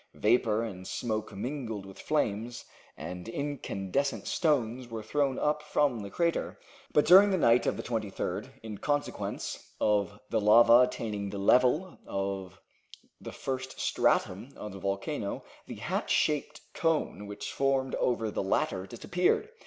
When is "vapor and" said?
0.15-0.87